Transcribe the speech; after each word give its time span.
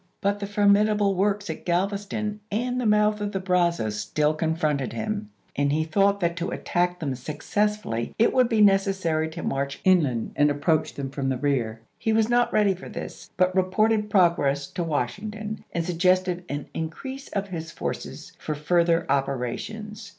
But 0.19 0.39
the 0.39 0.47
formidable 0.47 1.13
works 1.13 1.47
at 1.47 1.63
Glalveston 1.63 2.39
and 2.51 2.81
the 2.81 2.87
mouth 2.87 3.21
of 3.21 3.33
the 3.33 3.39
Brazos 3.39 3.97
still 3.99 4.33
confronted 4.33 4.93
him, 4.93 5.29
and 5.55 5.71
he 5.71 5.83
thought 5.83 6.19
that 6.21 6.35
to 6.37 6.49
attack 6.49 6.99
them 6.99 7.13
successfully 7.13 8.15
it 8.17 8.33
would 8.33 8.49
be 8.49 8.63
neces 8.63 8.95
sary 8.95 9.29
to 9.29 9.43
march 9.43 9.79
inland 9.83 10.31
and 10.35 10.49
approach 10.49 10.95
them 10.95 11.11
from 11.11 11.29
the 11.29 11.37
rear. 11.37 11.81
He 11.99 12.13
was 12.13 12.29
not 12.29 12.51
ready 12.51 12.73
for 12.73 12.89
this, 12.89 13.29
but 13.37 13.55
reported 13.55 14.09
progi 14.09 14.49
ess 14.53 14.65
to 14.71 14.83
Washington 14.83 15.63
and 15.71 15.85
suggested 15.85 16.45
an 16.49 16.65
increase 16.73 17.27
of 17.27 17.49
his 17.49 17.69
forces 17.69 18.31
for 18.39 18.55
further 18.55 19.05
operations. 19.07 20.09